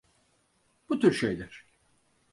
[0.89, 1.65] Bu tür şeyler.